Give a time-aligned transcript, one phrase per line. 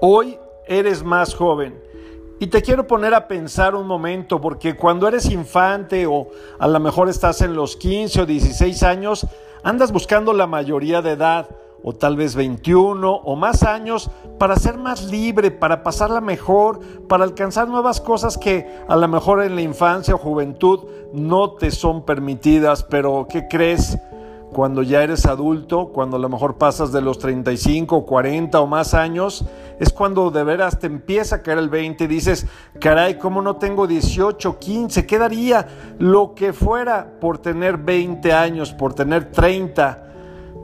[0.00, 1.82] Hoy eres más joven.
[2.38, 6.28] Y te quiero poner a pensar un momento, porque cuando eres infante o
[6.60, 9.26] a lo mejor estás en los 15 o 16 años,
[9.64, 11.48] andas buscando la mayoría de edad,
[11.82, 14.08] o tal vez 21 o más años,
[14.38, 19.42] para ser más libre, para pasarla mejor, para alcanzar nuevas cosas que a lo mejor
[19.42, 23.98] en la infancia o juventud no te son permitidas, pero ¿qué crees?
[24.52, 28.94] Cuando ya eres adulto, cuando a lo mejor pasas de los 35, 40 o más
[28.94, 29.44] años,
[29.78, 32.46] es cuando de veras te empieza a caer el 20 y dices,
[32.80, 35.06] caray, ¿cómo no tengo 18, 15?
[35.06, 35.66] ¿Qué daría
[35.98, 40.04] lo que fuera por tener 20 años, por tener 30?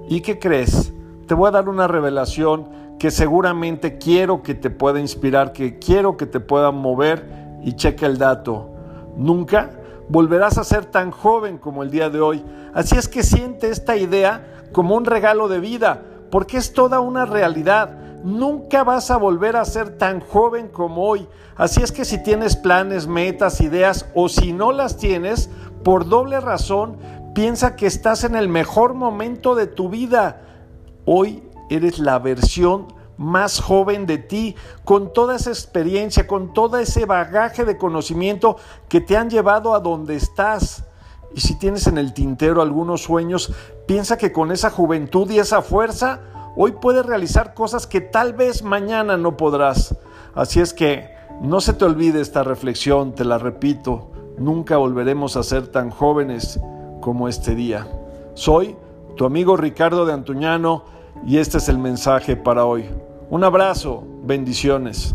[0.08, 0.92] ¿Y qué crees?
[1.27, 6.16] Te voy a dar una revelación que seguramente quiero que te pueda inspirar, que quiero
[6.16, 8.70] que te pueda mover y cheque el dato.
[9.16, 9.70] Nunca
[10.08, 12.44] volverás a ser tan joven como el día de hoy.
[12.74, 17.24] Así es que siente esta idea como un regalo de vida, porque es toda una
[17.24, 17.91] realidad.
[18.25, 21.28] Nunca vas a volver a ser tan joven como hoy.
[21.56, 25.50] Así es que si tienes planes, metas, ideas o si no las tienes,
[25.84, 26.97] por doble razón,
[27.34, 30.41] piensa que estás en el mejor momento de tu vida.
[31.05, 37.06] Hoy eres la versión más joven de ti, con toda esa experiencia, con todo ese
[37.06, 38.56] bagaje de conocimiento
[38.88, 40.84] que te han llevado a donde estás.
[41.34, 43.52] Y si tienes en el tintero algunos sueños,
[43.86, 46.20] piensa que con esa juventud y esa fuerza,
[46.56, 49.96] hoy puedes realizar cosas que tal vez mañana no podrás.
[50.34, 55.42] Así es que no se te olvide esta reflexión, te la repito, nunca volveremos a
[55.42, 56.60] ser tan jóvenes
[57.00, 57.86] como este día.
[58.34, 58.76] Soy
[59.16, 60.84] tu amigo Ricardo de Antuñano
[61.26, 62.84] y este es el mensaje para hoy.
[63.30, 65.14] Un abrazo, bendiciones.